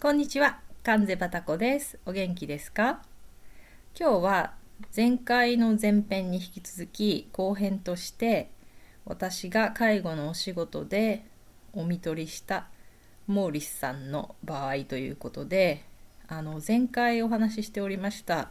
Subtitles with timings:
[0.00, 1.98] こんにちは、関瀬バタコです。
[2.06, 3.02] お元気ですか？
[3.98, 4.54] 今日は
[4.96, 8.52] 前回の前編に引き続き後編として
[9.04, 11.24] 私が介護のお仕事で
[11.72, 12.68] お見取りした
[13.26, 15.82] モーリスさんの場合ということで
[16.28, 18.50] あの前回お話ししておりました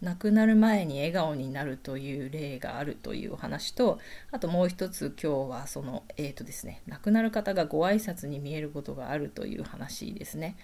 [0.00, 3.98] 亡くなる前に笑顔になるという例があるというお話と
[4.30, 10.56] あともう一つ今日はそのえーとですね亡くなる方がご挨拶に見えることがあるという話ですね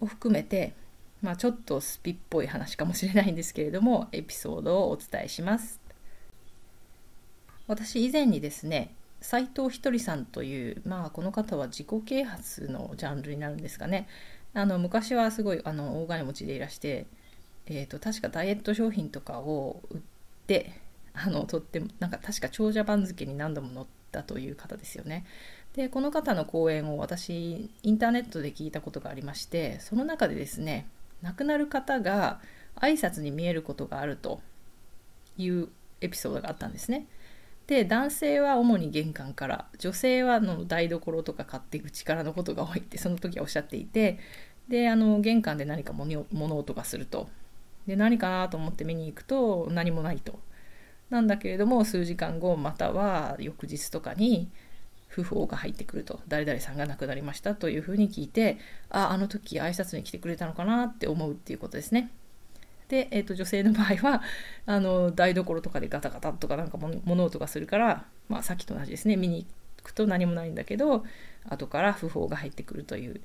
[0.00, 0.74] を含めて
[1.22, 5.80] まあ、ちょっとスピっぽい話かもしれないんですけれどもエピソードをお伝えします。
[7.66, 14.06] 私以前にですね斉藤ひとりさんという、まあ、この方は自己啓発のジャンルになるんですかね。
[14.54, 17.06] あの昔はすごいあの大金持ちでいらして、
[17.66, 19.98] えーと、確かダイエット商品とかを売っ
[20.46, 20.80] て
[21.12, 25.24] あのとってもなんか確か長者番付に何度も載ったという方ですよね。
[25.76, 30.88] でこの方の講演を私インターネットで聞いたことがありましてその中でですね
[31.22, 32.40] 亡くなる方が
[32.76, 34.40] 挨拶に見えることがあると
[35.36, 35.68] いう
[36.00, 37.06] エピソードがあったんですね。
[37.66, 44.20] で男性は主に玄関から女性はの台所とか勝手口からのことが多いってその時はおっしゃっていて
[44.68, 46.26] であの玄関で何か物
[46.58, 47.28] 音がすると
[47.88, 50.38] で何かなと思って見に行くと何もないと
[51.10, 54.48] なんだけれども数時間後または翌日とかに
[55.16, 58.58] 訃報が入ってくると誰々さんが亡くなりましたというふうに聞いて
[58.90, 62.10] ああの時挨拶に来てくれたのかなって思うっていうことですね。
[62.88, 64.22] で、えーと、女性の場合は
[64.64, 69.44] あの台所とかでガタガタとかなんか物音がするから、まあ、さっきと同じですね見に
[69.78, 71.04] 行くと何もないんだけど
[71.48, 73.20] 後から訃報が入ってくるという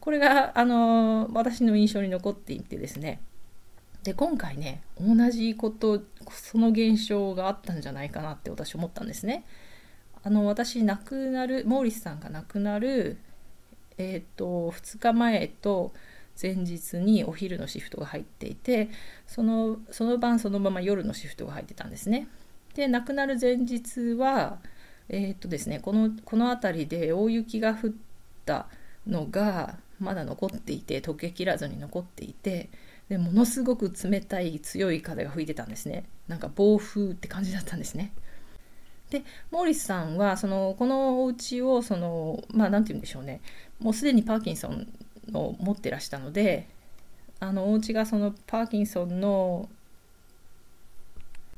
[0.00, 3.20] これがあの私の印象に残っていてですね
[4.02, 9.44] で今回ね同じことその現象があったんじゃないかなって私思ったんですね。
[10.26, 13.16] あの私亡くなるモーリスさんが亡くなる、
[13.96, 15.92] えーと、2日前と
[16.42, 18.88] 前日にお昼のシフトが入っていて
[19.28, 22.26] そのその晩そのまま夜のシフトが入ってたんですね。
[22.74, 24.58] で亡くなる前日は、
[25.08, 27.90] えーとですね、このこの辺りで大雪が降っ
[28.44, 28.66] た
[29.06, 32.68] のがまだ残っていて溶けきらずに残っていて
[33.08, 38.12] でものすごく冷たい強い風が吹いてたんですねなんか暴風って感じだったんですね。
[39.18, 43.40] でモーリスさんはそのこのお家をそのまあ何て言うんでしょうね
[43.80, 44.86] もうすでにパーキンソン
[45.32, 46.68] を持ってらしたので
[47.40, 49.68] あのお家がそのパーキンソンの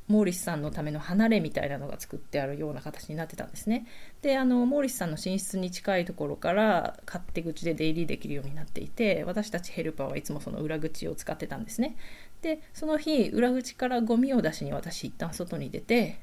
[0.09, 3.87] モーリスさんのための離れみたいなのが作ってあるような形になってたんですね。
[4.23, 11.97] であのモーリスさんの寝室に近いところから勝手口で出入りできるようになっていて私たちヘルパーはいつもその裏口を使ってたんですね。
[12.41, 16.19] でその日裏口からゴミを出しに私一旦外に出て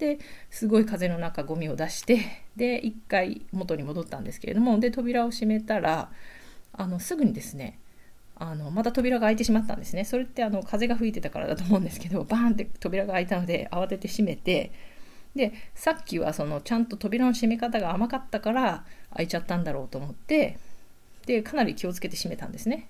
[0.00, 0.18] で
[0.48, 2.18] すごい風の中ゴミを出して
[2.56, 6.10] で一回元に戻ったんですけれどもで扉を閉めたら
[6.72, 7.78] あのすぐにですね
[8.34, 10.04] あのまた扉が開いてしまったんですね。
[10.06, 14.72] それってあの風が吹いてたからだと思うんですけど バーンって扉が開いたので慌てて閉めて
[15.36, 18.84] でさっきはそのちゃんと扉の閉め方が甘かったから
[19.14, 20.56] 開いちゃったんだろうと思って
[21.26, 22.88] でかなり気をつけて閉めたんですね。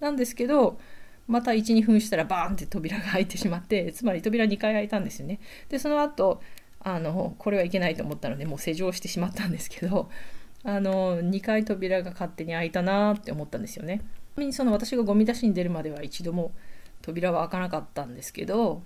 [0.00, 0.78] なんですけど
[1.26, 5.40] また12分したらバーンって扉が開いてしまって つまり扉2回開いたんですよね。
[5.68, 6.42] でその後
[6.80, 10.10] あのこれはいけないと思ったのでもう施錠してしまったんですけど
[10.64, 13.98] あの2回扉が勝手に開いたなって思ったんですよね。
[13.98, 14.00] ち
[14.36, 16.52] なみにその私がゴミ出しに出るまでは一度も
[17.00, 18.82] 扉は開かなかったんですけど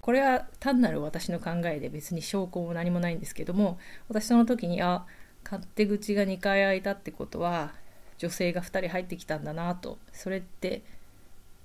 [0.00, 5.04] これは単なる私の考えで別に証拠も何もないんですけども私その時にあ
[5.44, 7.74] 勝手口が2回開いたってことは
[8.18, 10.82] 女性が2人入ってきたんだなとそれって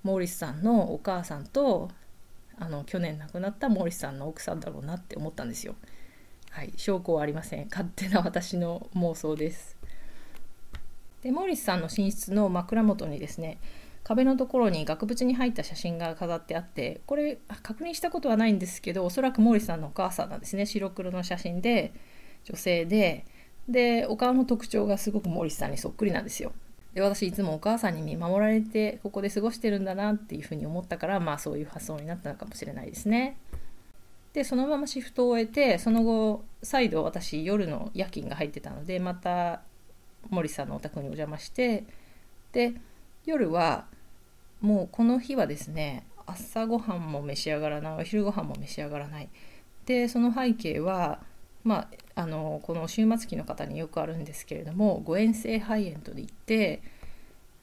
[0.02, 1.90] モーリスさんのお母さんと
[2.58, 5.74] あの去年亡くなったモーリスさんの奥さんだろうなって思ったんですよ。
[6.50, 7.68] はい、証拠はありません。
[7.70, 9.76] 勝手な私の妄想です。
[11.22, 13.58] で、モーリスさんの寝室の枕元にですね、
[14.04, 21.92] 壁のところに額縁に入った写真が飾ってあってこれ確認したことはないんですけどおそらくモーリスさんのお母さんなんですね白黒の写真で
[22.44, 23.24] 女性で
[23.68, 26.52] でお顔の特徴がすごくモーリスさんにそっくりなんですよ
[26.94, 33.38] で私いつもお母さんに見守られてここで過ごしてるんだなっていうふうに思ったからまあそういう発想になったのかもしれないですね。
[34.32, 39.62] でそのままシフトを終えてその後再度私夜の夜勤が入ってたのでまた
[40.30, 41.84] 森さんのお宅にお邪魔して
[42.52, 42.74] で
[43.26, 43.86] 夜は
[44.60, 49.28] もうこの日はですね朝ごはんも召し上がらないお昼ご飯も召し上がらない
[49.84, 51.20] でその背景は
[51.64, 56.82] まあ、あのこの終末期の方によくあるんですけれども誤嚥性肺炎といって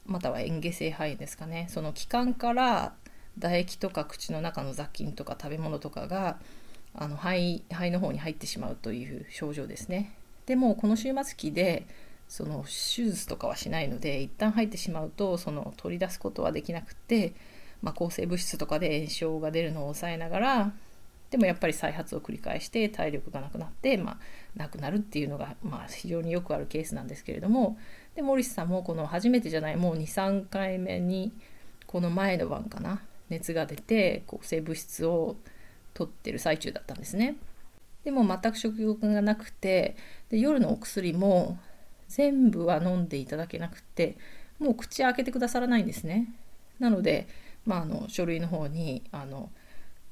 [0.06, 2.94] または嚥下性肺炎ですかねその気管から
[3.38, 6.38] 唾液とか口の中の雑菌とか食べ物とかが
[6.94, 10.12] あの肺肺の方に入ってしまうという症状ですね。
[10.46, 11.86] でもこの終末期で
[12.28, 17.34] その手術とかはしないので一旦入ってしまうとその取り出すことはできなくて、
[17.82, 20.72] まあ、抗生物質とかで炎症が出るのを抑えながら
[21.30, 24.18] でもやっぱり再発を繰り返して体力がなくなって、まあ、
[24.56, 27.78] 亡くなるっていうのが、まあ、非常によくあるケースなんですけれども
[28.16, 31.32] でモリスさんもこの初めてじゃないもう23回目に
[31.86, 35.36] この前の晩かな熱が出て抗生物質を
[35.94, 37.36] 取ってる最中だったんですね。
[38.04, 39.96] でも全く食欲がなくて
[40.30, 41.58] で夜のお薬も
[42.08, 44.16] 全部は飲んでいただけなくて
[44.58, 46.28] もう口開けてくださらないんですね。
[46.78, 47.28] なので、
[47.66, 49.50] まあ、あの書類の方にあの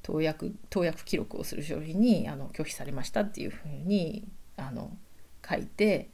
[0.01, 4.91] 投薬投薬記録をする書類にあの拒否されましたっていうふうにあの
[5.47, 6.09] 書いて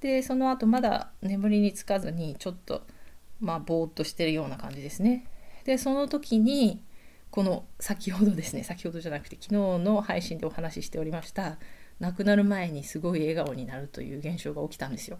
[0.00, 2.82] でその後まだ眠りにつかずにちょっと
[3.40, 5.26] まあぼーっとしてるような感じですね。
[5.64, 6.82] でその時に
[7.30, 9.52] この先ほどですね先ほどじゃなくて昨日
[9.84, 11.58] の配信でお話ししておりました
[11.98, 15.18] 亡くなる前にすごい笑顔になるという現象が起きたんですよ。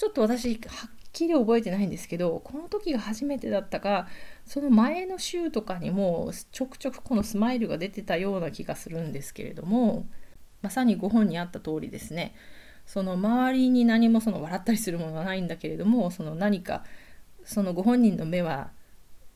[0.00, 4.08] ちょっと私はっきり覚えてないんですけどこの時が初めてだったか
[4.46, 10.06] その前の週とかにもちょくちょくこのスマイルが出てたような気がするんですけれども
[10.62, 12.34] まさにご本にあった通りですね
[12.86, 16.82] その周りに何もその笑ったりするものはないんだけれどもその何か
[17.44, 18.70] そのご本人の目は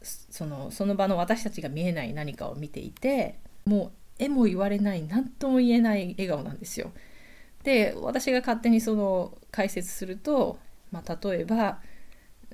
[0.00, 6.90] そのその場の私たちが見えない何かを見ていてもう絵も言われない何とも言えない笑顔なんですよ。
[7.64, 10.58] で私が勝手にその解説すると
[10.94, 11.80] まあ、例えば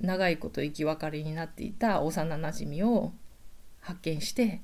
[0.00, 3.12] 長いこと生き別れになっていた幼なじみを
[3.80, 4.62] 発見して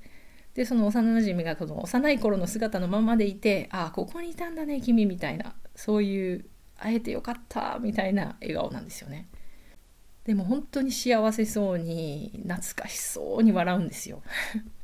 [0.55, 6.47] でその幼なじみがその幼い頃の姿のままでいてああここにいたんだね君みたいなそういう
[6.79, 9.29] 会えてよかったみたいな笑顔なんですよね。
[10.25, 14.23] でも本当に幸せそうに懐かしそうに笑うんですよ。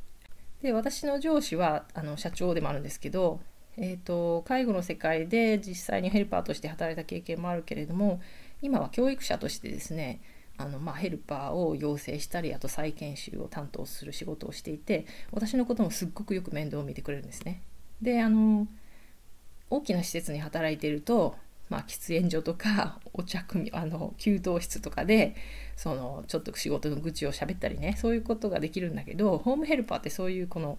[0.61, 3.41] で私の上司はあの社長でもあるんですけど、
[3.77, 8.21] えーと介護の世界で実際にヘルパーとして働いた経験もあるけれども
[8.61, 10.21] 今は教育者としてですね
[10.57, 17.61] あのまあ、ヘルパーを養成したりあと再研修を担当する仕事をしていて私のこともすっごくよく面倒を見てくれるんですね。
[18.01, 18.67] であの
[19.69, 21.35] 大きな施設に働いていると、
[21.69, 25.35] まあ、喫煙所とか お茶組あの給湯室とかで
[25.75, 30.77] そのちょっと仕事の愚痴を喋ったりねそういうことができるんだけどホームヘルパーってそういうこの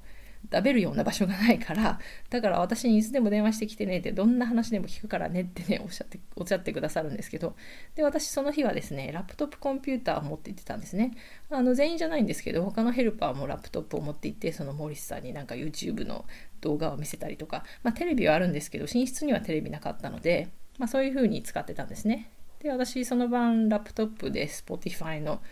[0.52, 1.98] 食べるような場所がないから
[2.30, 7.56] だから私にいつでも電話してきてねってどんな話でも聞くからねってねおっしゃっておっしゃってくださるんですけど
[7.94, 11.16] で私その日はですねラップトップコンピューターを持って行ってたんですね。
[11.50, 16.24] あの全員じゃないんですけど他のヘルパーもラップトップを持って行ってそのモリスさんになんか YouTube の
[16.60, 20.48] 動画を見せたりとか、まあ、テレビはあるんですけど寝室にはテレビなかったので、
[20.78, 22.30] まあ、そういう風に使ってたんですね。
[22.60, 25.42] で私その晩ラップトップで Spotify の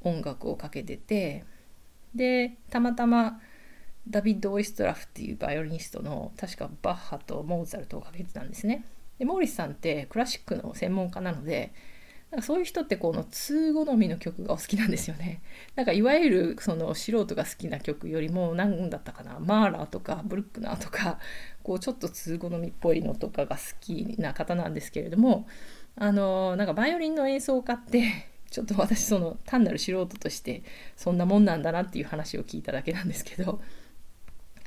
[0.00, 1.44] 音楽をかけてて
[2.14, 3.40] でたまたま
[4.08, 8.84] ダビッド・オイストラフっていうバイオリニストの確かバッハとモーツァルトをかけてたんですね。
[9.18, 11.72] でモーリスさんってクラシックの専門家なので
[12.30, 15.40] なんかそういう人ってこの通好みの曲がお好きなんですよね。
[15.76, 21.18] なんかいわゆるその素人が好きな曲よりも何だったかなマーラーとかブルックナーとか
[21.62, 25.46] こうちょっと通好みっぽいのとかが好きな方なんですけれども
[25.96, 28.04] あのなんかバイオリンの演奏家って
[28.50, 30.62] ちょっと私その単なる素人として
[30.96, 33.60] そんなもんなんだなっていう話を聞いただけなんですけど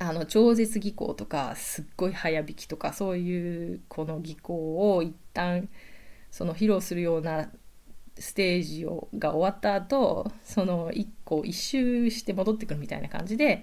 [0.02, 5.68] あの超絶技巧とかすっごい早弾きとかそういうこの技巧を一旦
[6.30, 7.50] その披露するような
[8.18, 13.62] ステージをが終わった後その1個一周して戻ってくるみたいな感じで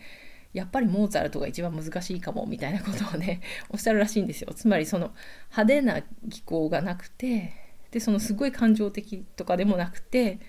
[0.54, 4.52] やっぱりモーツァルトが一番難しいかもみたいなことをね おっしゃるらしいんですよ。
[4.56, 5.14] つまりその
[5.52, 7.54] 派手な技巧がなくて
[7.92, 10.40] でそのすごい感情的とかでもなくて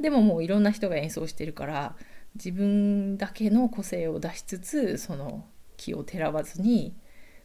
[0.00, 1.96] でももういろんな人が演奏してるから
[2.36, 5.44] 自分だけの個性を出しつつその
[5.76, 6.94] 気をてらわずに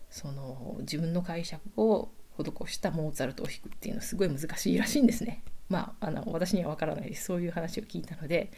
[0.09, 5.43] その自分の解釈を施したモーツァルトを弾くっていうのはすごい難しいらしいんですね。
[5.69, 8.51] まあ、あの私には分からないですそういう話を聞いたので、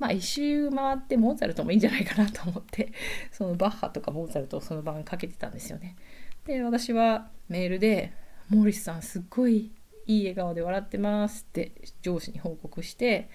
[0.00, 2.92] まあ、一周回ってモーツァルトもいいんじゃないかなと思って
[3.30, 5.96] そのバッハとかモーツァルトをその晩かけてたんですよね。
[6.44, 8.12] で私はメールで
[8.50, 9.72] 「モーリスさんすっごい
[10.06, 13.28] いい笑顔で笑ってます」って上司に報告して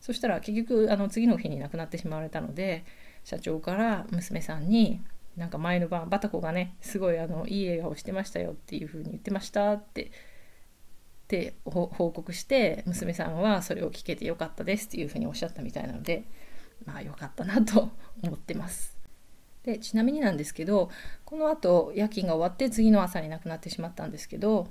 [0.00, 2.84] そしたら結局あの次の日に亡くなってしまわれたので
[3.24, 5.00] 社長から娘さんに
[5.36, 10.10] なんか前の晩バタコがねすごいあのいい笑顔してましたよっていう風に言ってましたって
[11.28, 16.24] で報告して娘さんはそれを聞けてよかったですっていう風におっしゃったみたいなので
[16.86, 17.90] まあよかったなと
[18.22, 18.96] 思ってます。
[19.62, 20.90] でちなみになんですけど
[21.26, 24.68] このあと夜勤が終わって次の朝に亡くなってしまったんですけど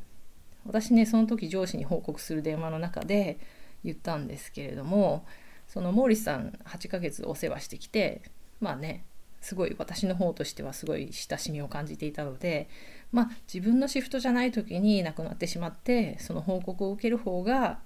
[0.66, 3.38] 私ねその時上司に報告する電話の中で
[3.84, 5.26] 言ったんですけれども
[5.68, 8.22] そのモーリスさん8ヶ月お世話してきて
[8.60, 9.06] まあね
[9.42, 12.70] すごい私の方としてはすごい親しみを感じていたので、
[13.12, 17.80] まあ、自分のシフトじゃない時に亡くなってしまってその報告を受ける方が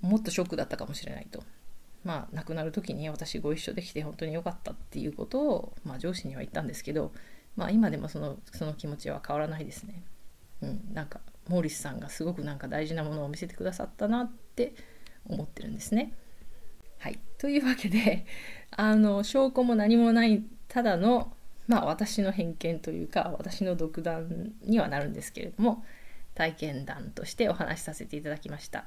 [0.00, 1.42] もっとショックだったかもしれないと。
[2.02, 7.12] まあ、亡くなる時に私ご一緒できて本当に良かったっていうことを、まあ、上司には言ったんですけど、
[7.56, 10.02] まあ、今でもそのその気持ちは変わらないですね。
[10.62, 14.72] うん、なんかモーリスさんがすごくなんか大事なものを見せてくださったなって
[15.28, 16.12] 思ってるんですね。
[16.98, 18.24] はい、というわけで
[18.70, 21.32] あの証拠も何もないただの、
[21.66, 25.84] まあ、私の偏見というか私の独断にはなるんですけれども
[26.34, 28.84] 体験談としてお話しさせていただきました。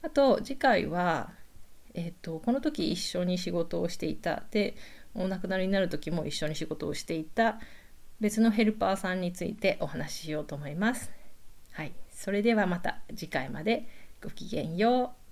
[0.00, 1.32] あと次回は、
[1.92, 4.74] えーと、この時一緒に仕事をしていたで
[5.14, 7.58] お亡くなりになる時も一緒に仕事をしていた
[8.20, 11.17] 別のヘルパーさんについてお話ししようと思います。
[11.78, 13.86] はい、それではまた次回まで
[14.20, 15.27] ごきげんよう。